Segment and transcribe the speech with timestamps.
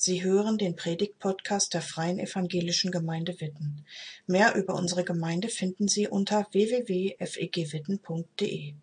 [0.00, 3.84] Sie hören den Predigt-Podcast der Freien Evangelischen Gemeinde Witten.
[4.28, 8.74] Mehr über unsere Gemeinde finden Sie unter www.fegwitten.de.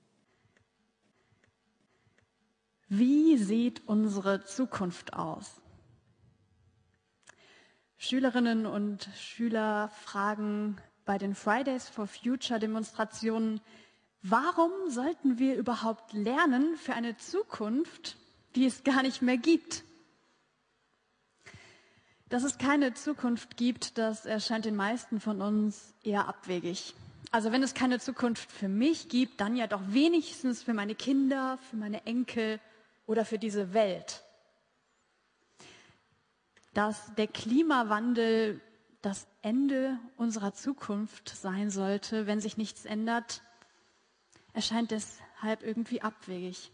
[2.89, 5.62] Wie sieht unsere Zukunft aus?
[7.96, 10.76] Schülerinnen und Schüler fragen
[11.06, 13.62] bei den Fridays for Future Demonstrationen,
[14.22, 18.18] warum sollten wir überhaupt lernen für eine Zukunft,
[18.58, 19.86] die es gar nicht mehr gibt?
[22.30, 26.95] Dass es keine Zukunft gibt, das erscheint den meisten von uns eher abwegig.
[27.31, 31.59] Also wenn es keine Zukunft für mich gibt, dann ja doch wenigstens für meine Kinder,
[31.70, 32.59] für meine Enkel
[33.05, 34.23] oder für diese Welt.
[36.73, 38.59] Dass der Klimawandel
[39.02, 43.44] das Ende unserer Zukunft sein sollte, wenn sich nichts ändert,
[44.53, 46.72] erscheint deshalb irgendwie abwegig.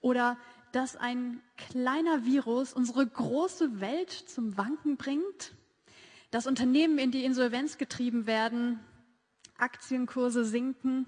[0.00, 0.38] Oder
[0.72, 5.54] dass ein kleiner Virus unsere große Welt zum Wanken bringt,
[6.30, 8.80] dass Unternehmen in die Insolvenz getrieben werden,
[9.56, 11.06] Aktienkurse sinken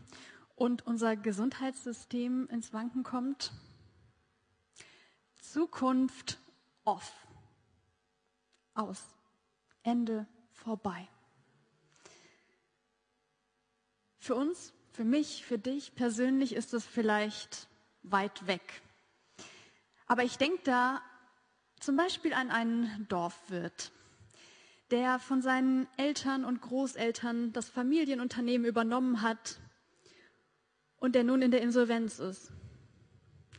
[0.57, 3.53] und unser Gesundheitssystem ins Wanken kommt.
[5.41, 6.39] Zukunft
[6.85, 7.13] off.
[8.75, 9.03] Aus.
[9.83, 11.09] Ende vorbei.
[14.19, 17.69] Für uns, für mich, für dich persönlich ist es vielleicht
[18.03, 18.83] weit weg.
[20.11, 21.01] Aber ich denke da
[21.79, 23.93] zum Beispiel an einen Dorfwirt,
[24.91, 29.61] der von seinen Eltern und Großeltern das Familienunternehmen übernommen hat
[30.97, 32.51] und der nun in der Insolvenz ist.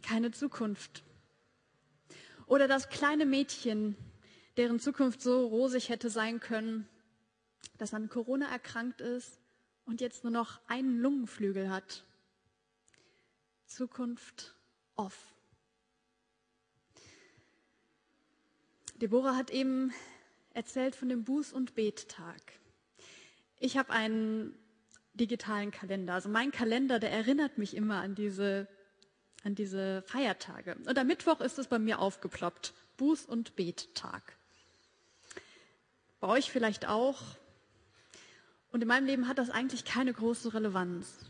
[0.01, 1.03] Keine Zukunft.
[2.47, 3.95] Oder das kleine Mädchen,
[4.57, 6.85] deren Zukunft so rosig hätte sein können,
[7.77, 9.39] dass an Corona erkrankt ist
[9.85, 12.03] und jetzt nur noch einen Lungenflügel hat.
[13.67, 14.53] Zukunft
[14.97, 15.30] off.
[19.01, 19.91] Deborah hat eben
[20.53, 22.41] erzählt von dem Buß- und Bettag.
[23.59, 24.55] Ich habe einen
[25.13, 26.13] digitalen Kalender.
[26.13, 28.67] Also mein Kalender, der erinnert mich immer an diese,
[29.43, 30.77] an diese Feiertage.
[30.85, 32.73] Und am Mittwoch ist es bei mir aufgeploppt.
[32.99, 34.37] Buß- und Bettag.
[36.19, 37.19] Bei euch vielleicht auch.
[38.71, 41.25] Und in meinem Leben hat das eigentlich keine große Relevanz.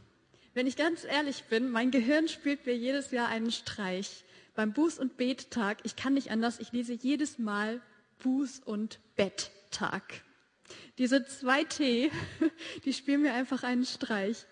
[0.53, 5.00] Wenn ich ganz ehrlich bin, mein Gehirn spielt mir jedes Jahr einen Streich beim Buß-
[5.00, 7.82] und Bettag, ich kann nicht anders, ich lese jedes Mal
[8.22, 10.24] Buß- und Betttag.
[10.98, 12.12] Diese zwei T,
[12.86, 14.46] die spielen mir einfach einen Streich.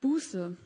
[0.00, 0.56] Buße,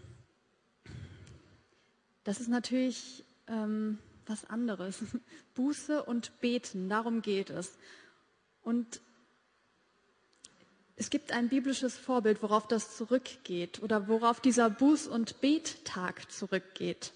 [2.24, 5.02] das ist natürlich ähm, was anderes.
[5.54, 7.78] Buße und Beten, darum geht es.
[8.62, 9.00] Und
[10.98, 17.12] es gibt ein biblisches Vorbild, worauf das zurückgeht oder worauf dieser Buß- und Bettag zurückgeht.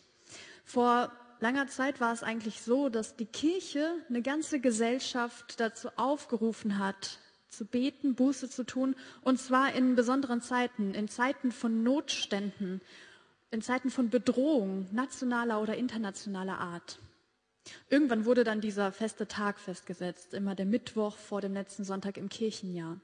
[0.64, 1.10] Vor
[1.40, 7.18] langer Zeit war es eigentlich so, dass die Kirche eine ganze Gesellschaft dazu aufgerufen hat,
[7.48, 12.80] zu beten, Buße zu tun, und zwar in besonderen Zeiten, in Zeiten von Notständen,
[13.50, 17.00] in Zeiten von Bedrohung nationaler oder internationaler Art.
[17.90, 22.28] Irgendwann wurde dann dieser feste Tag festgesetzt, immer der Mittwoch vor dem letzten Sonntag im
[22.28, 23.00] Kirchenjahr.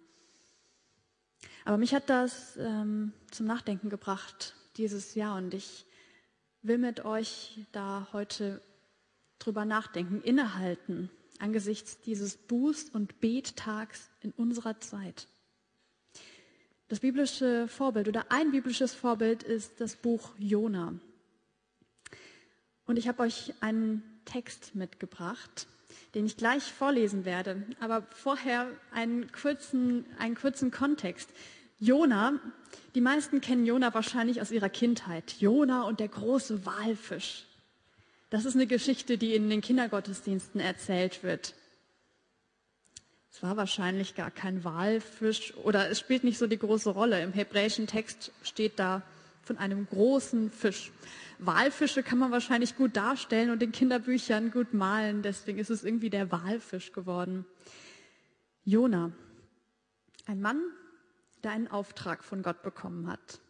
[1.64, 5.86] Aber mich hat das ähm, zum Nachdenken gebracht dieses Jahr und ich
[6.62, 8.62] will mit euch da heute
[9.38, 15.28] drüber nachdenken, innehalten angesichts dieses Buß- und Bettags in unserer Zeit.
[16.88, 20.94] Das biblische Vorbild oder ein biblisches Vorbild ist das Buch Jona.
[22.86, 25.66] Und ich habe euch einen Text mitgebracht
[26.14, 27.62] den ich gleich vorlesen werde.
[27.80, 31.30] Aber vorher einen kurzen, einen kurzen Kontext.
[31.78, 32.40] Jona,
[32.94, 35.36] die meisten kennen Jona wahrscheinlich aus ihrer Kindheit.
[35.38, 37.44] Jona und der große Walfisch.
[38.30, 41.54] Das ist eine Geschichte, die in den Kindergottesdiensten erzählt wird.
[43.30, 47.22] Es war wahrscheinlich gar kein Walfisch oder es spielt nicht so die große Rolle.
[47.22, 49.02] Im hebräischen Text steht da
[49.48, 50.92] von einem großen Fisch.
[51.38, 55.22] Walfische kann man wahrscheinlich gut darstellen und in Kinderbüchern gut malen.
[55.22, 57.46] Deswegen ist es irgendwie der Walfisch geworden.
[58.64, 59.10] Jona,
[60.26, 60.60] ein Mann,
[61.42, 63.40] der einen Auftrag von Gott bekommen hat.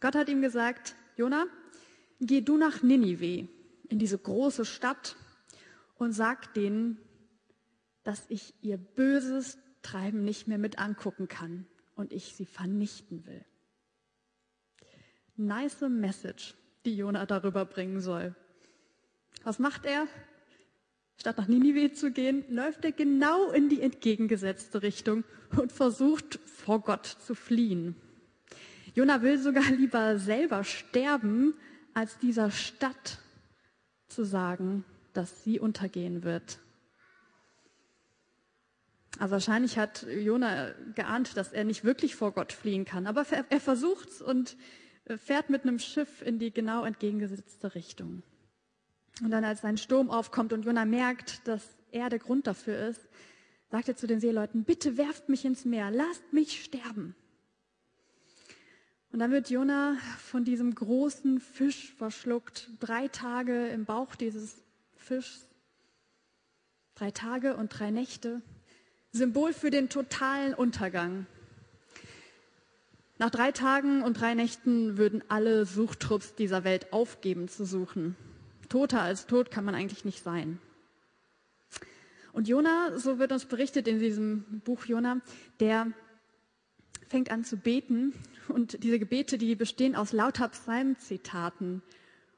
[0.00, 1.46] Gott hat ihm gesagt, Jona,
[2.20, 3.48] geh du nach Ninive,
[3.88, 5.16] in diese große Stadt
[5.96, 6.98] und sag denen,
[8.02, 13.44] dass ich ihr böses Treiben nicht mehr mit angucken kann und ich sie vernichten will.
[15.36, 16.54] Nice Message
[16.84, 18.34] die Jona darüber bringen soll.
[19.44, 20.06] Was macht er?
[21.18, 25.24] Statt nach Ninive zu gehen, läuft er genau in die entgegengesetzte Richtung
[25.56, 27.94] und versucht vor Gott zu fliehen.
[28.94, 31.54] Jona will sogar lieber selber sterben,
[31.92, 33.18] als dieser Stadt
[34.08, 36.58] zu sagen, dass sie untergehen wird.
[39.18, 43.60] Also wahrscheinlich hat Jona geahnt, dass er nicht wirklich vor Gott fliehen kann, aber er
[43.60, 44.56] versucht's und
[45.18, 48.22] fährt mit einem Schiff in die genau entgegengesetzte Richtung.
[49.22, 53.08] Und dann, als ein Sturm aufkommt und Jona merkt, dass er der Grund dafür ist,
[53.70, 57.14] sagt er zu den Seeleuten, bitte werft mich ins Meer, lasst mich sterben.
[59.12, 64.62] Und dann wird Jona von diesem großen Fisch verschluckt, drei Tage im Bauch dieses
[64.96, 65.46] Fischs,
[66.94, 68.40] drei Tage und drei Nächte,
[69.12, 71.26] Symbol für den totalen Untergang.
[73.20, 78.16] Nach drei Tagen und drei Nächten würden alle Suchtrupps dieser Welt aufgeben zu suchen.
[78.70, 80.58] Toter als tot kann man eigentlich nicht sein.
[82.32, 85.20] Und Jona, so wird uns berichtet in diesem Buch Jona,
[85.60, 85.88] der
[87.08, 88.14] fängt an zu beten
[88.48, 91.82] und diese Gebete, die bestehen aus lauter Psalmzitaten.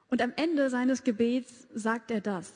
[0.08, 2.52] Und am Ende seines Gebets sagt er das.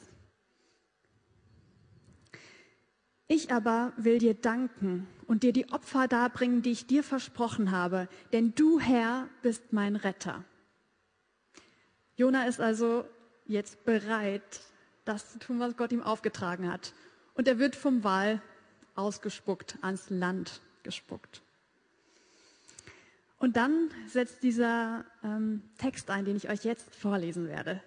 [3.29, 8.09] Ich aber will dir danken und dir die Opfer darbringen, die ich dir versprochen habe,
[8.33, 10.45] denn du, Herr, bist mein Retter.
[12.17, 13.05] Jona ist also
[13.45, 14.61] jetzt bereit,
[15.05, 16.93] das zu tun, was Gott ihm aufgetragen hat.
[17.35, 18.41] Und er wird vom Wal
[18.95, 21.43] ausgespuckt, ans Land gespuckt.
[23.39, 27.83] Und dann setzt dieser ähm, Text ein, den ich euch jetzt vorlesen werde.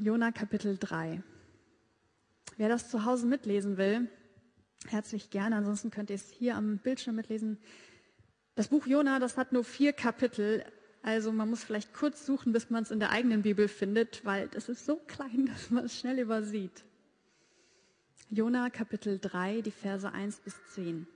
[0.00, 1.22] Jona Kapitel 3.
[2.56, 4.08] Wer das zu Hause mitlesen will,
[4.88, 5.56] herzlich gerne.
[5.56, 7.58] Ansonsten könnt ihr es hier am Bildschirm mitlesen.
[8.54, 10.64] Das Buch Jona, das hat nur vier Kapitel.
[11.02, 14.48] Also man muss vielleicht kurz suchen, bis man es in der eigenen Bibel findet, weil
[14.48, 16.84] das ist so klein, dass man es schnell übersieht.
[18.30, 21.06] Jona Kapitel 3, die Verse 1 bis 10.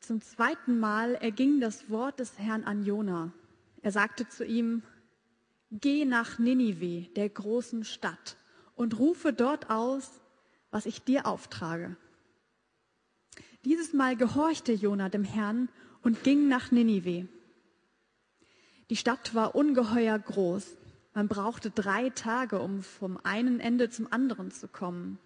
[0.00, 3.32] Zum zweiten Mal erging das Wort des Herrn an Jona.
[3.82, 4.82] Er sagte zu ihm,
[5.70, 8.36] Geh nach Ninive, der großen Stadt,
[8.74, 10.10] und rufe dort aus,
[10.70, 11.96] was ich dir auftrage.
[13.64, 15.68] Dieses Mal gehorchte Jona dem Herrn
[16.02, 17.28] und ging nach Ninive.
[18.90, 20.76] Die Stadt war ungeheuer groß.
[21.14, 25.18] Man brauchte drei Tage, um vom einen Ende zum anderen zu kommen.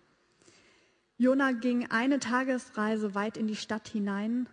[1.16, 4.48] Jona ging eine Tagesreise weit in die Stadt hinein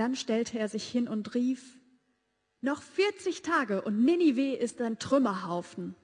[0.00, 1.78] dann stellte er sich hin und rief,
[2.62, 5.94] noch 40 Tage und Ninive ist ein Trümmerhaufen.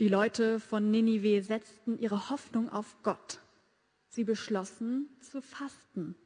[0.00, 3.38] Die Leute von Ninive setzten ihre Hoffnung auf Gott.
[4.08, 6.16] Sie beschlossen zu fasten.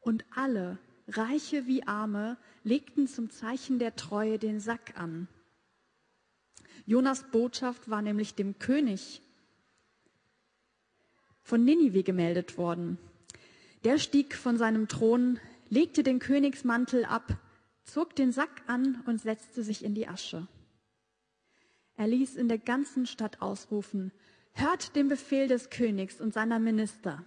[0.00, 5.28] Und alle, Reiche wie Arme, legten zum Zeichen der Treue den Sack an.
[6.86, 9.20] Jonas Botschaft war nämlich dem König
[11.42, 12.96] von Ninive gemeldet worden.
[13.84, 15.38] Der stieg von seinem Thron,
[15.68, 17.36] legte den Königsmantel ab,
[17.84, 20.48] zog den Sack an und setzte sich in die Asche.
[21.96, 24.12] Er ließ in der ganzen Stadt ausrufen,
[24.52, 27.24] hört den Befehl des Königs und seiner Minister.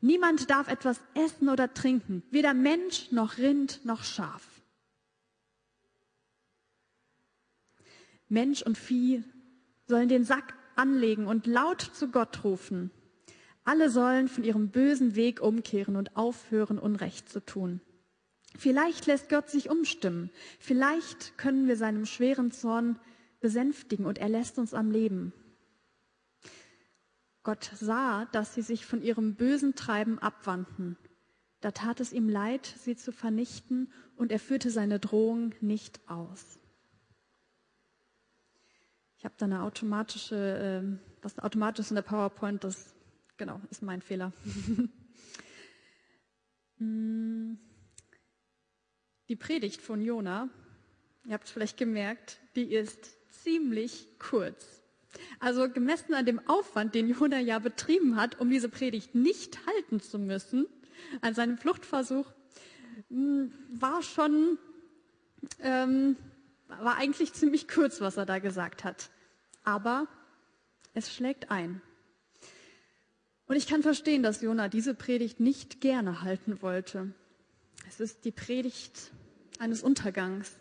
[0.00, 4.62] Niemand darf etwas essen oder trinken, weder Mensch noch Rind noch Schaf.
[8.28, 9.24] Mensch und Vieh
[9.86, 12.90] sollen den Sack anlegen und laut zu Gott rufen.
[13.64, 17.80] Alle sollen von ihrem bösen Weg umkehren und aufhören, Unrecht zu tun.
[18.56, 20.30] Vielleicht lässt Gott sich umstimmen.
[20.58, 22.98] Vielleicht können wir seinem schweren Zorn
[23.40, 25.32] besänftigen und er lässt uns am Leben.
[27.42, 30.96] Gott sah, dass sie sich von ihrem bösen Treiben abwandten.
[31.60, 36.58] Da tat es ihm leid, sie zu vernichten, und er führte seine Drohung nicht aus.
[39.16, 42.94] Ich habe da eine automatische, äh, was automatisch in der PowerPoint, das
[43.40, 44.34] Genau, ist mein Fehler.
[46.76, 47.54] Mm.
[49.30, 50.50] Die Predigt von Jona,
[51.24, 54.82] ihr habt es vielleicht gemerkt, die ist ziemlich kurz.
[55.38, 60.00] Also gemessen an dem Aufwand, den Jona ja betrieben hat, um diese Predigt nicht halten
[60.00, 60.66] zu müssen,
[61.20, 62.26] an seinem Fluchtversuch,
[63.08, 64.58] mm, war schon,
[65.60, 66.16] ähm,
[66.68, 69.10] war eigentlich ziemlich kurz, was er da gesagt hat.
[69.64, 70.06] Aber
[70.94, 71.80] es schlägt ein.
[73.46, 77.12] Und ich kann verstehen, dass Jona diese Predigt nicht gerne halten wollte.
[77.88, 79.10] Es ist die Predigt
[79.58, 80.52] eines Untergangs.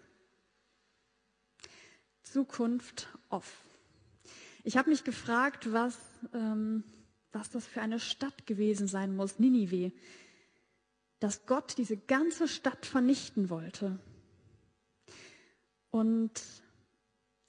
[2.32, 3.64] Zukunft off.
[4.64, 5.98] Ich habe mich gefragt, was,
[6.34, 6.84] ähm,
[7.32, 9.92] was das für eine Stadt gewesen sein muss, Ninive,
[11.20, 14.00] dass Gott diese ganze Stadt vernichten wollte.
[15.92, 16.32] Und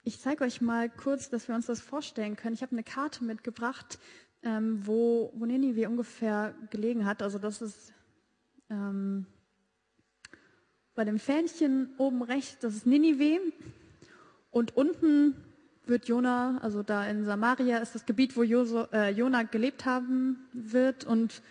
[0.02, 2.54] ich zeige euch mal kurz, dass wir uns das vorstellen können.
[2.54, 3.98] Ich habe eine Karte mitgebracht
[4.42, 7.22] ähm, wo, wo Ninive ungefähr gelegen hat.
[7.22, 7.92] Also das ist
[8.70, 9.26] ähm,
[10.94, 13.40] bei dem Fähnchen oben rechts, das ist Ninive.
[14.50, 15.34] Und unten
[15.86, 19.14] wird Jona, also da in Samaria ist das Gebiet, wo Joso, äh,
[19.50, 21.42] gelebt haben wird und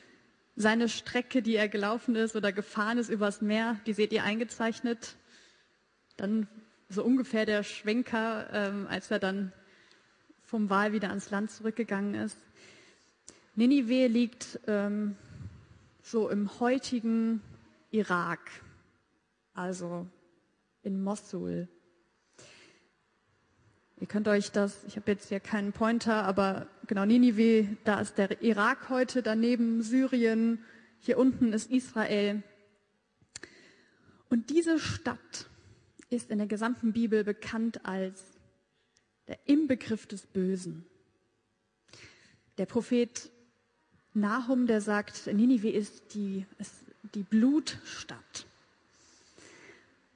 [0.55, 5.15] seine Strecke, die er gelaufen ist oder gefahren ist übers Meer, die seht ihr eingezeichnet.
[6.17, 6.47] Dann
[6.89, 9.53] so ungefähr der Schwenker, ähm, als er dann
[10.43, 12.37] vom Wahl wieder ans Land zurückgegangen ist.
[13.55, 15.15] Ninive liegt ähm,
[16.01, 17.41] so im heutigen
[17.91, 18.39] Irak,
[19.53, 20.07] also
[20.83, 21.67] in Mosul.
[24.01, 28.17] Ihr könnt euch das, ich habe jetzt hier keinen Pointer, aber genau Ninive, da ist
[28.17, 30.63] der Irak heute, daneben Syrien,
[31.01, 32.41] hier unten ist Israel.
[34.29, 35.49] Und diese Stadt
[36.09, 38.23] ist in der gesamten Bibel bekannt als
[39.27, 40.85] der Inbegriff des Bösen.
[42.57, 43.29] Der Prophet
[44.13, 46.73] Nahum, der sagt, Ninive ist die, ist
[47.15, 48.45] die Blutstadt.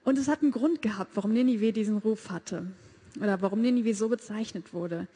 [0.06, 2.72] Und es hat einen Grund gehabt, warum Ninive diesen Ruf hatte
[3.20, 5.08] oder warum Ninive so bezeichnet wurde.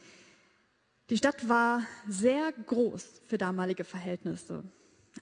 [1.10, 4.62] Die Stadt war sehr groß für damalige Verhältnisse.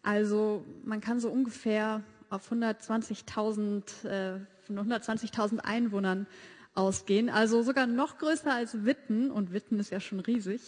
[0.02, 6.26] Also man kann so ungefähr auf 120.000 äh, von 120.000 Einwohnern
[6.74, 10.60] ausgehen, also sogar noch größer als Witten und Witten ist ja schon riesig.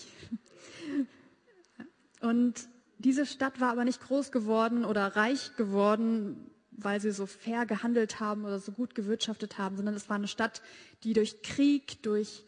[2.21, 7.67] Und diese Stadt war aber nicht groß geworden oder reich geworden, weil sie so fair
[7.67, 10.63] gehandelt haben oder so gut gewirtschaftet haben, sondern es war eine Stadt,
[11.03, 12.45] die durch Krieg, durch,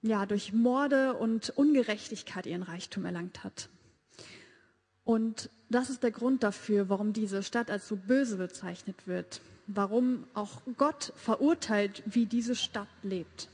[0.00, 3.68] ja, durch Morde und Ungerechtigkeit ihren Reichtum erlangt hat.
[5.02, 10.24] Und das ist der Grund dafür, warum diese Stadt als so böse bezeichnet wird, warum
[10.34, 13.48] auch Gott verurteilt, wie diese Stadt lebt.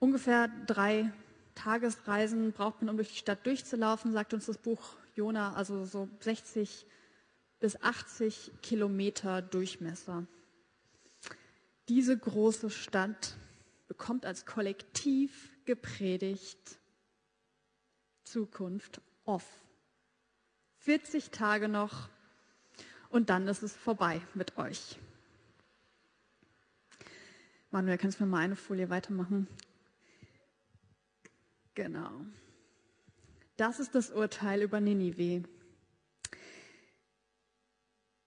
[0.00, 1.12] Ungefähr drei
[1.54, 4.80] Tagesreisen braucht man, um durch die Stadt durchzulaufen, sagt uns das Buch
[5.14, 6.86] Jona, also so 60
[7.62, 10.26] bis 80 Kilometer Durchmesser.
[11.88, 13.36] Diese große Stadt
[13.86, 16.80] bekommt als Kollektiv gepredigt
[18.24, 19.46] Zukunft off.
[20.78, 22.08] 40 Tage noch
[23.10, 24.98] und dann ist es vorbei mit euch.
[27.70, 29.46] Manuel, kannst du mir mal eine Folie weitermachen?
[31.76, 32.10] Genau.
[33.56, 35.44] Das ist das Urteil über Ninive.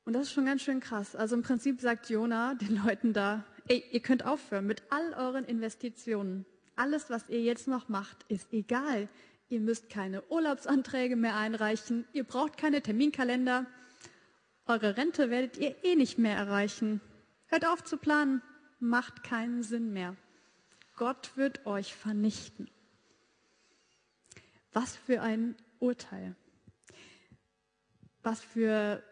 [0.06, 1.16] Und das ist schon ganz schön krass.
[1.16, 5.46] Also im Prinzip sagt Jona den Leuten da, ey, ihr könnt aufhören mit all euren
[5.46, 6.46] Investitionen.
[6.76, 9.10] Alles, was ihr jetzt noch macht, ist egal.
[9.50, 12.06] Ihr müsst keine Urlaubsanträge mehr einreichen.
[12.14, 13.66] Ihr braucht keine Terminkalender.
[14.68, 17.02] Eure Rente werdet ihr eh nicht mehr erreichen.
[17.48, 18.42] Hört auf zu planen.
[18.80, 20.16] Macht keinen Sinn mehr.
[20.96, 22.70] Gott wird euch vernichten.
[24.74, 26.36] Was für ein Urteil.
[28.24, 29.04] Was für,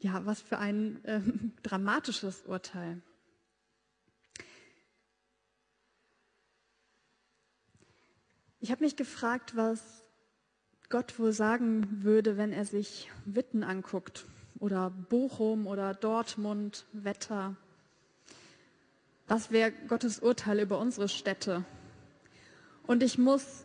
[0.00, 1.20] ja, was für ein äh,
[1.62, 3.00] dramatisches Urteil.
[8.60, 10.04] Ich habe mich gefragt, was
[10.90, 14.26] Gott wohl sagen würde, wenn er sich Witten anguckt
[14.58, 17.56] oder Bochum oder Dortmund, Wetter.
[19.28, 21.64] Was wäre Gottes Urteil über unsere Städte?
[22.86, 23.64] Und ich muss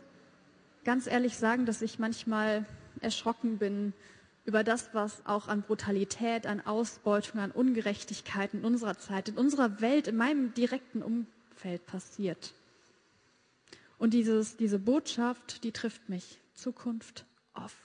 [0.84, 2.64] ganz ehrlich sagen, dass ich manchmal
[3.00, 3.92] erschrocken bin
[4.46, 9.80] über das, was auch an Brutalität, an Ausbeutung, an Ungerechtigkeit in unserer Zeit, in unserer
[9.80, 12.54] Welt, in meinem direkten Umfeld passiert.
[13.98, 16.38] Und dieses, diese Botschaft, die trifft mich.
[16.54, 17.76] Zukunft off.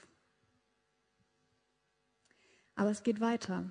[2.74, 3.70] Aber es geht weiter.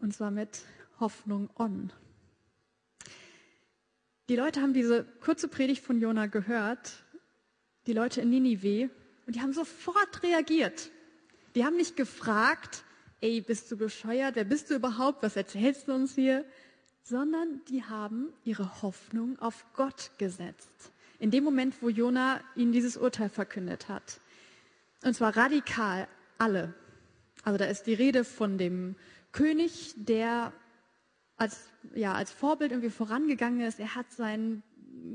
[0.00, 0.62] Und zwar mit
[0.98, 1.92] Hoffnung on.
[4.28, 7.04] Die Leute haben diese kurze Predigt von Jona gehört
[7.88, 8.90] die Leute in Ninive,
[9.26, 10.90] und die haben sofort reagiert.
[11.54, 12.84] Die haben nicht gefragt,
[13.20, 14.36] ey, bist du bescheuert?
[14.36, 15.22] Wer bist du überhaupt?
[15.22, 16.44] Was erzählst du uns hier?
[17.02, 20.92] Sondern die haben ihre Hoffnung auf Gott gesetzt.
[21.18, 24.20] In dem Moment, wo Jona ihnen dieses Urteil verkündet hat.
[25.02, 26.06] Und zwar radikal
[26.38, 26.74] alle.
[27.44, 28.94] Also da ist die Rede von dem
[29.32, 30.52] König, der
[31.36, 33.80] als, ja, als Vorbild irgendwie vorangegangen ist.
[33.80, 34.62] Er hat seinen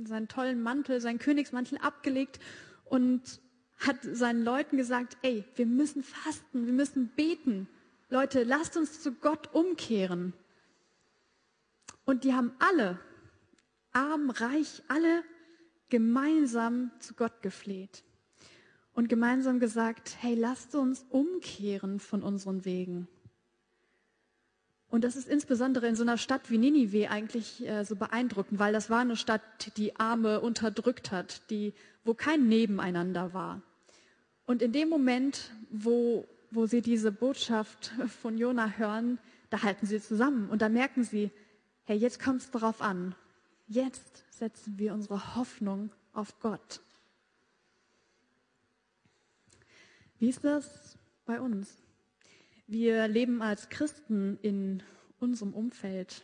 [0.06, 2.40] seinen tollen Mantel, seinen Königsmantel abgelegt
[2.86, 3.42] und
[3.88, 7.68] hat seinen Leuten gesagt, ey, wir müssen fasten, wir müssen beten.
[8.10, 10.34] Leute, lasst uns zu Gott umkehren.
[12.06, 13.00] Und die haben alle,
[13.92, 15.24] arm, reich, alle
[15.90, 18.04] gemeinsam zu Gott gefleht
[18.94, 23.08] und gemeinsam gesagt, hey, lasst uns umkehren von unseren Wegen.
[24.90, 28.74] Und das ist insbesondere in so einer Stadt wie Ninive eigentlich äh, so beeindruckend, weil
[28.74, 29.42] das war eine Stadt,
[29.78, 31.74] die Arme unterdrückt hat, die,
[32.04, 33.64] wo kein Nebeneinander war.
[34.46, 39.20] Und in dem Moment, wo, wo sie diese Botschaft von Jona hören,
[39.50, 41.32] da halten sie zusammen und da merken sie,
[41.86, 43.16] hey, jetzt kommt es darauf an.
[43.68, 46.82] Jetzt setzen wir unsere Hoffnung auf Gott.
[50.20, 51.84] Wie ist das bei uns?
[52.68, 54.84] Wir leben als Christen in
[55.20, 56.24] unserem Umfeld,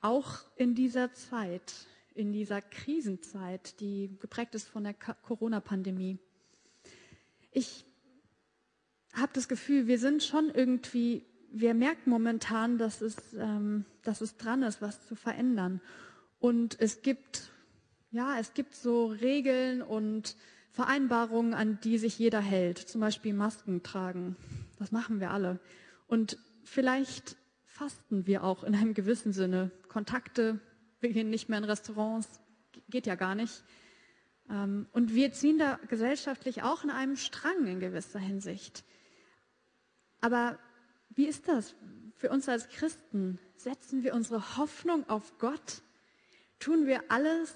[0.00, 6.18] auch in dieser Zeit, in dieser Krisenzeit, die geprägt ist von der Corona-Pandemie.
[7.50, 7.84] Ich
[9.12, 14.36] habe das Gefühl, wir sind schon irgendwie, wir merken momentan, dass es, ähm, dass es
[14.36, 15.80] dran ist, was zu verändern.
[16.38, 17.50] Und es gibt,
[18.10, 20.36] ja, es gibt so Regeln und
[20.70, 22.78] Vereinbarungen, an die sich jeder hält.
[22.78, 24.36] Zum Beispiel Masken tragen.
[24.78, 25.58] Das machen wir alle.
[26.06, 29.70] Und vielleicht fasten wir auch in einem gewissen Sinne.
[29.88, 30.60] Kontakte,
[31.00, 32.40] wir gehen nicht mehr in Restaurants,
[32.88, 33.62] geht ja gar nicht.
[34.50, 38.84] Ähm, und wir ziehen da gesellschaftlich auch in einem Strang in gewisser Hinsicht.
[40.20, 40.58] Aber
[41.10, 41.74] wie ist das
[42.16, 43.38] für uns als Christen?
[43.56, 45.82] Setzen wir unsere Hoffnung auf Gott?
[46.58, 47.54] Tun wir alles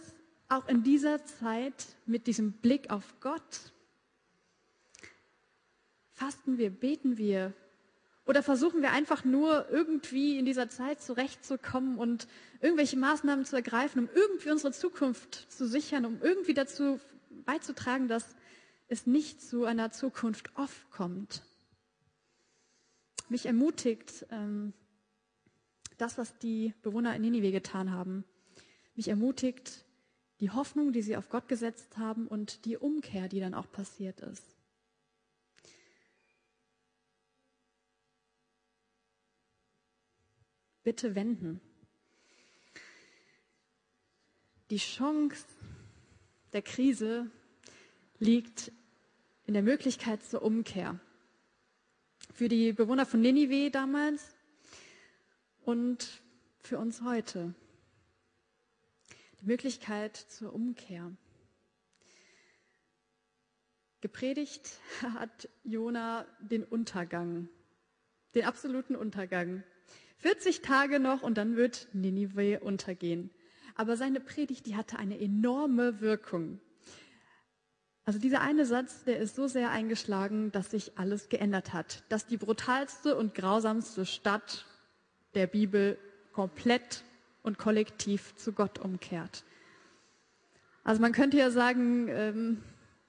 [0.49, 3.73] auch in dieser Zeit mit diesem Blick auf Gott?
[6.13, 7.53] Fasten wir, beten wir?
[8.27, 12.27] Oder versuchen wir einfach nur irgendwie in dieser Zeit zurechtzukommen und
[12.61, 17.01] irgendwelche Maßnahmen zu ergreifen, um irgendwie unsere Zukunft zu sichern, um irgendwie dazu
[17.45, 18.35] beizutragen, dass
[18.89, 21.43] es nicht zu einer Zukunft off kommt?
[23.29, 24.73] Mich ermutigt ähm,
[25.99, 28.25] das, was die Bewohner in Ninive getan haben.
[28.95, 29.85] Mich ermutigt
[30.41, 34.21] die Hoffnung, die sie auf Gott gesetzt haben und die Umkehr, die dann auch passiert
[34.21, 34.54] ist.
[40.85, 41.61] Bitte wenden.
[44.71, 45.45] Die Chance
[46.53, 47.31] der Krise
[48.19, 48.71] liegt
[49.47, 51.01] in der Möglichkeit zur Umkehr.
[52.33, 54.35] Für die Bewohner von Ninive damals
[55.65, 56.23] und
[56.61, 57.55] für uns heute
[59.41, 61.11] die Möglichkeit zur Umkehr.
[64.03, 67.49] Gepredigt hat Jona den Untergang,
[68.35, 69.65] den absoluten Untergang.
[70.19, 73.31] 40 Tage noch und dann wird Ninive untergehen.
[73.75, 76.61] Aber seine Predigt, die hatte eine enorme Wirkung.
[78.05, 82.05] Also dieser eine Satz, der ist so sehr eingeschlagen, dass sich alles geändert hat.
[82.11, 84.67] Dass die brutalste und grausamste Stadt
[85.35, 85.99] der Bibel
[86.33, 87.03] komplett
[87.43, 89.45] und kollektiv zu Gott umkehrt.
[90.85, 92.63] Also man könnte ja sagen, ähm,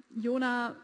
[0.10, 0.78] Jona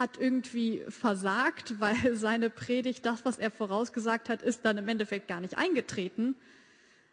[0.00, 5.28] hat irgendwie versagt, weil seine Predigt, das, was er vorausgesagt hat, ist dann im Endeffekt
[5.28, 6.34] gar nicht eingetreten.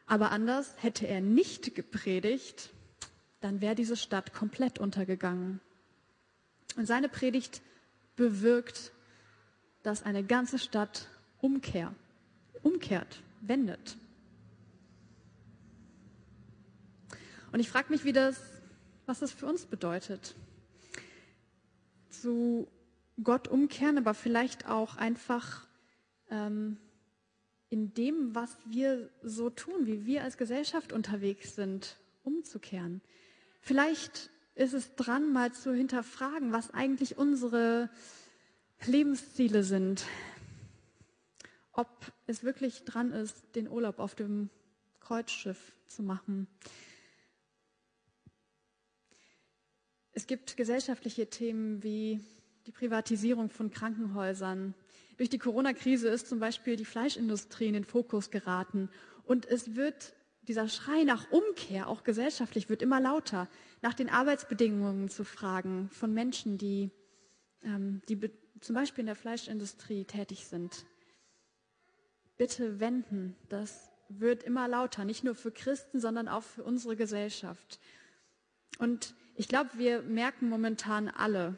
[0.07, 2.69] Aber anders, hätte er nicht gepredigt,
[3.41, 5.59] dann wäre diese Stadt komplett untergegangen.
[6.77, 7.61] Und seine Predigt
[8.15, 8.93] bewirkt,
[9.83, 11.93] dass eine ganze Stadt umkehrt,
[12.63, 13.97] umkehrt, wendet.
[17.51, 18.39] Und ich frage mich, wie das,
[19.05, 20.35] was das für uns bedeutet.
[22.09, 22.67] Zu
[23.23, 25.67] Gott umkehren, aber vielleicht auch einfach
[26.29, 26.77] ähm,
[27.69, 33.01] in dem, was wir so tun, wie wir als Gesellschaft unterwegs sind, umzukehren.
[33.59, 37.89] Vielleicht ist es dran, mal zu hinterfragen, was eigentlich unsere
[38.85, 40.05] Lebensziele sind.
[41.73, 41.89] Ob
[42.25, 44.49] es wirklich dran ist, den Urlaub auf dem
[44.99, 46.47] Kreuzschiff zu machen.
[50.13, 52.19] Es gibt gesellschaftliche Themen wie
[52.67, 54.73] die Privatisierung von Krankenhäusern.
[55.15, 58.89] Durch die Corona-Krise ist zum Beispiel die Fleischindustrie in den Fokus geraten.
[59.23, 63.47] Und es wird, dieser Schrei nach Umkehr, auch gesellschaftlich, wird immer lauter,
[63.81, 66.91] nach den Arbeitsbedingungen zu fragen von Menschen, die,
[67.63, 68.19] ähm, die
[68.59, 70.85] zum Beispiel in der Fleischindustrie tätig sind.
[72.37, 77.79] Bitte wenden, das wird immer lauter, nicht nur für Christen, sondern auch für unsere Gesellschaft.
[78.77, 81.57] Und ich glaube, wir merken momentan alle,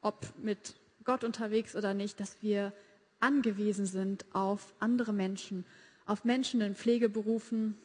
[0.00, 2.72] ob mit Gott unterwegs oder nicht, dass wir
[3.20, 5.64] angewiesen sind auf andere Menschen,
[6.06, 7.76] auf Menschen in Pflegeberufen,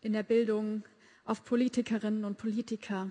[0.00, 0.84] in der Bildung,
[1.24, 3.10] auf Politikerinnen und Politiker.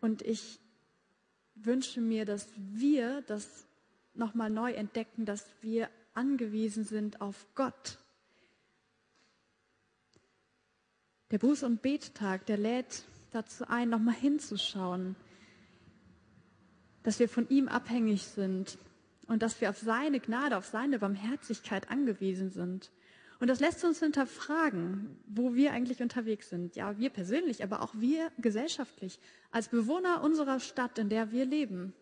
[0.00, 0.58] Und ich
[1.54, 3.66] wünsche mir, dass wir das
[4.14, 7.98] nochmal neu entdecken, dass wir angewiesen sind auf Gott,
[11.32, 15.16] Der Buß- und Bettag, der lädt dazu ein, nochmal hinzuschauen,
[17.02, 18.78] dass wir von ihm abhängig sind
[19.26, 22.90] und dass wir auf seine Gnade, auf seine Barmherzigkeit angewiesen sind.
[23.40, 26.76] Und das lässt uns hinterfragen, wo wir eigentlich unterwegs sind.
[26.76, 29.18] Ja, wir persönlich, aber auch wir gesellschaftlich,
[29.50, 31.92] als Bewohner unserer Stadt, in der wir leben.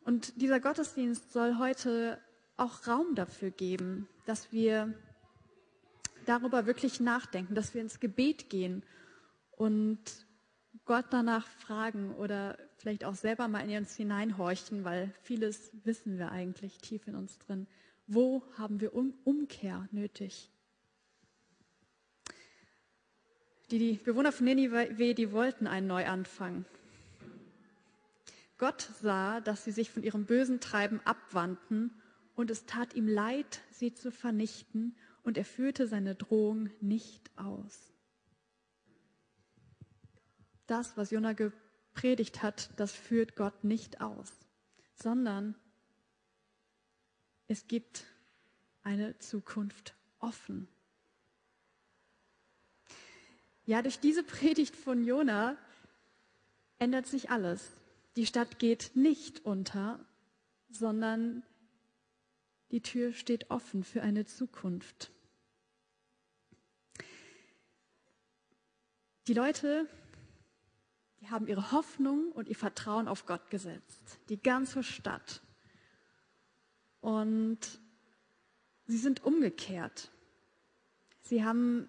[0.00, 2.18] Und dieser Gottesdienst soll heute
[2.56, 4.94] auch Raum dafür geben, dass wir
[6.26, 8.82] darüber wirklich nachdenken, dass wir ins Gebet gehen
[9.52, 10.00] und
[10.84, 16.30] Gott danach fragen oder vielleicht auch selber mal in uns hineinhorchen, weil vieles wissen wir
[16.30, 17.66] eigentlich tief in uns drin.
[18.06, 20.50] Wo haben wir um Umkehr nötig?
[23.70, 26.64] Die, die Bewohner von Ninive, die wollten einen Neuanfang.
[28.58, 31.90] Gott sah, dass sie sich von ihrem bösen Treiben abwandten
[32.36, 37.92] und es tat ihm leid, sie zu vernichten und er führte seine Drohung nicht aus.
[40.66, 41.34] Das, was Jonah
[41.96, 44.30] gepredigt hat, das führt Gott nicht aus,
[44.96, 45.54] sondern
[47.48, 48.04] es gibt
[48.82, 50.68] eine Zukunft offen.
[53.64, 55.56] Ja, durch diese Predigt von Jona
[56.78, 57.66] ändert sich alles.
[58.16, 59.98] Die Stadt geht nicht unter,
[60.68, 61.44] sondern
[62.72, 65.10] die Tür steht offen für eine Zukunft.
[69.28, 69.88] Die Leute,
[71.26, 74.20] die haben ihre Hoffnung und ihr Vertrauen auf Gott gesetzt.
[74.28, 75.42] Die ganze Stadt.
[77.00, 77.58] Und
[78.86, 80.10] sie sind umgekehrt.
[81.22, 81.88] Sie haben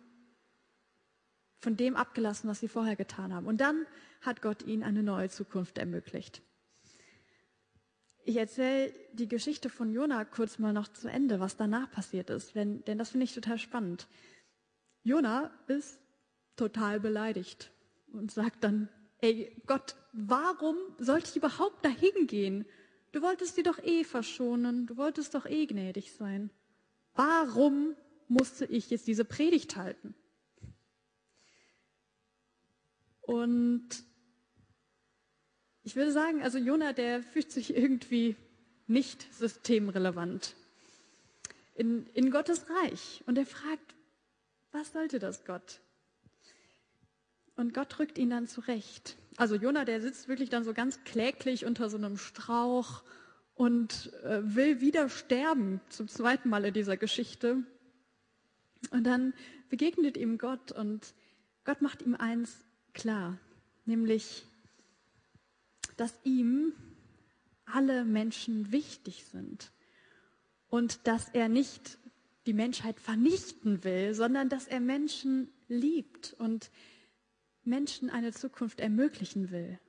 [1.59, 3.45] von dem abgelassen, was sie vorher getan haben.
[3.45, 3.85] Und dann
[4.21, 6.41] hat Gott ihnen eine neue Zukunft ermöglicht.
[8.23, 12.55] Ich erzähle die Geschichte von Jona kurz mal noch zu Ende, was danach passiert ist,
[12.55, 14.07] denn, denn das finde ich total spannend.
[15.03, 15.99] Jona ist
[16.55, 17.71] total beleidigt
[18.11, 22.65] und sagt dann, ey Gott, warum sollte ich überhaupt dahin gehen?
[23.11, 26.51] Du wolltest sie doch eh verschonen, du wolltest doch eh gnädig sein.
[27.15, 27.95] Warum
[28.27, 30.13] musste ich jetzt diese Predigt halten?
[33.21, 33.89] Und
[35.83, 38.35] ich würde sagen, also Jona, der fühlt sich irgendwie
[38.87, 40.55] nicht systemrelevant
[41.75, 43.23] in, in Gottes Reich.
[43.25, 43.95] Und er fragt,
[44.71, 45.79] was sollte das Gott?
[47.57, 49.17] Und Gott rückt ihn dann zurecht.
[49.35, 53.03] Also Jona, der sitzt wirklich dann so ganz kläglich unter so einem Strauch
[53.55, 57.63] und äh, will wieder sterben, zum zweiten Mal in dieser Geschichte.
[58.91, 59.33] Und dann
[59.69, 61.13] begegnet ihm Gott und
[61.65, 63.39] Gott macht ihm eins klar,
[63.85, 64.45] nämlich,
[65.97, 66.73] dass ihm
[67.65, 69.71] alle Menschen wichtig sind
[70.69, 71.97] und dass er nicht
[72.45, 76.69] die Menschheit vernichten will, sondern dass er Menschen liebt und
[77.67, 79.79] Menschen eine Zukunft ermöglichen will.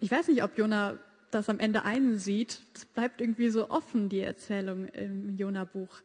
[0.00, 0.98] Ich weiß nicht, ob Jona
[1.30, 2.60] das am Ende einsieht.
[2.74, 6.00] Es bleibt irgendwie so offen, die Erzählung im Jona-Buch.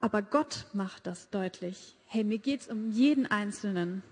[0.00, 1.96] Aber Gott macht das deutlich.
[2.06, 4.02] Hey, mir geht's um jeden Einzelnen.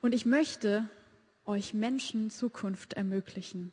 [0.00, 0.88] Und ich möchte
[1.44, 3.72] euch Menschen Zukunft ermöglichen.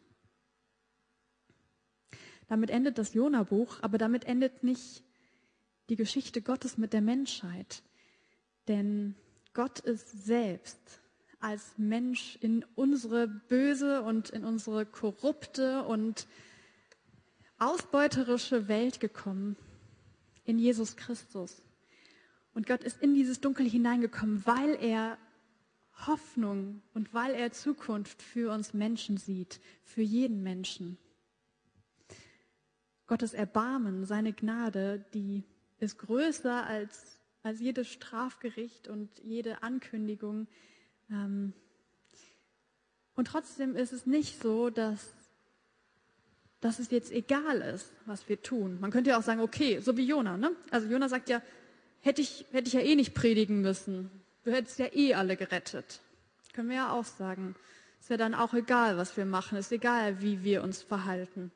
[2.47, 5.03] Damit endet das Jona-Buch, aber damit endet nicht
[5.89, 7.83] die Geschichte Gottes mit der Menschheit.
[8.67, 9.15] Denn
[9.53, 11.01] Gott ist selbst
[11.39, 16.27] als Mensch in unsere böse und in unsere korrupte und
[17.59, 19.57] ausbeuterische Welt gekommen
[20.45, 21.61] in Jesus Christus.
[22.53, 25.17] Und Gott ist in dieses Dunkel hineingekommen, weil er
[26.07, 30.97] Hoffnung und weil er Zukunft für uns Menschen sieht, für jeden Menschen.
[33.07, 35.43] Gottes Erbarmen, seine Gnade, die
[35.79, 40.47] ist größer als, als jedes Strafgericht und jede Ankündigung.
[41.11, 41.53] Ähm,
[43.15, 45.13] und trotzdem ist es nicht so, dass
[46.63, 48.79] dass es jetzt egal ist, was wir tun.
[48.79, 50.51] Man könnte ja auch sagen, okay, so wie Jona, ne?
[50.71, 51.41] Also Jona sagt ja,
[51.99, 54.09] hätte ich, hätte ich ja eh nicht predigen müssen.
[54.45, 55.99] Du hättest ja eh alle gerettet.
[56.53, 57.55] Können wir ja auch sagen.
[57.99, 59.57] Ist ja dann auch egal, was wir machen.
[59.57, 61.51] Ist egal, wie wir uns verhalten.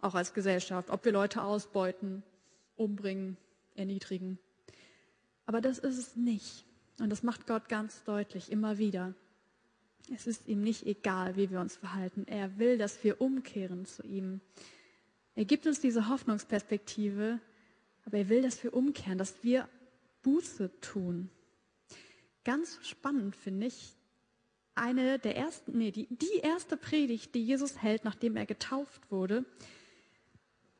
[0.00, 0.88] Auch als Gesellschaft.
[0.90, 2.22] Ob wir Leute ausbeuten,
[2.76, 3.36] umbringen,
[3.74, 4.38] erniedrigen.
[5.46, 6.64] Aber das ist es nicht.
[7.00, 9.14] Und das macht Gott ganz deutlich, immer wieder.
[10.12, 12.24] Es ist ihm nicht egal, wie wir uns verhalten.
[12.26, 14.40] Er will, dass wir umkehren zu ihm.
[15.34, 17.40] Er gibt uns diese Hoffnungsperspektive,
[18.04, 19.68] aber er will, dass wir umkehren, dass wir
[20.22, 21.30] Buße tun.
[22.44, 23.94] Ganz spannend finde ich
[24.74, 29.44] eine der ersten, nee, die, die erste Predigt, die Jesus hält, nachdem er getauft wurde,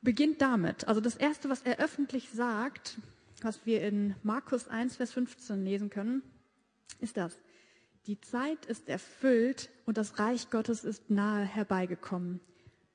[0.03, 0.87] beginnt damit.
[0.87, 2.98] Also das erste, was er öffentlich sagt,
[3.44, 6.22] was wir in Markus 1, Vers 15 lesen können,
[7.00, 7.38] ist das.
[8.07, 12.40] Die Zeit ist erfüllt und das Reich Gottes ist nahe herbeigekommen.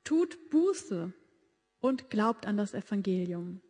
[0.03, 1.13] Tut Buße
[1.79, 3.62] und glaubt an das Evangelium.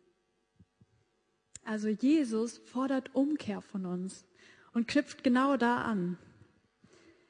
[1.64, 4.26] Also Jesus fordert Umkehr von uns
[4.72, 6.18] und knüpft genau da an.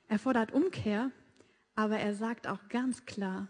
[0.08, 1.10] Er fordert Umkehr,
[1.74, 3.48] aber er sagt auch ganz klar,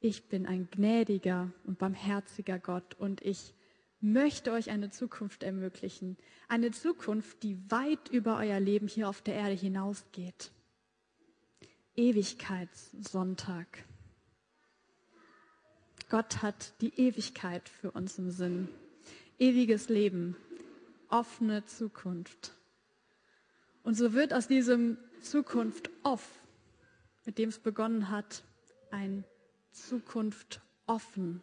[0.00, 3.54] ich bin ein gnädiger und barmherziger Gott und ich
[4.04, 6.16] möchte euch eine Zukunft ermöglichen.
[6.46, 10.52] Eine Zukunft, die weit über euer Leben hier auf der Erde hinausgeht.
[11.96, 13.66] Ewigkeitssonntag.
[16.10, 18.68] Gott hat die Ewigkeit für uns im Sinn.
[19.38, 20.36] Ewiges Leben,
[21.08, 22.52] offene Zukunft.
[23.82, 26.28] Und so wird aus diesem Zukunft off,
[27.24, 28.44] mit dem es begonnen hat,
[28.90, 29.24] ein
[29.72, 31.42] Zukunft offen.